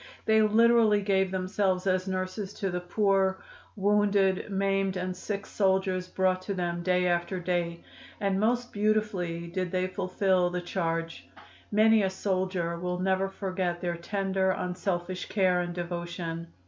They 0.25 0.41
literally 0.41 1.03
gave 1.03 1.29
themselves 1.29 1.85
as 1.85 2.07
nurses 2.07 2.55
to 2.55 2.71
the 2.71 2.79
poor, 2.79 3.43
wounded, 3.75 4.49
maimed 4.49 4.97
and 4.97 5.15
sick 5.15 5.45
soldiers 5.45 6.07
brought 6.07 6.41
to 6.41 6.55
them 6.55 6.81
day 6.81 7.05
after 7.05 7.39
day. 7.39 7.83
And 8.19 8.39
most 8.39 8.73
beautifully 8.73 9.45
did 9.45 9.69
they 9.71 9.85
fulfill 9.85 10.49
the 10.49 10.59
charge. 10.61 11.29
Many 11.71 12.01
a 12.01 12.09
soldier 12.09 12.79
will 12.79 12.97
never 12.97 13.29
forget 13.29 13.79
their 13.79 13.95
tender, 13.95 14.49
unselfish 14.49 15.27
care 15.29 15.61
and 15.61 15.71
devotion. 15.75 16.47